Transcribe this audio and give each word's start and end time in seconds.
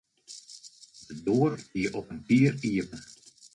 De 1.07 1.23
doar 1.25 1.55
gie 1.67 1.93
op 1.99 2.07
in 2.13 2.23
kier 2.27 2.53
iepen. 2.69 3.01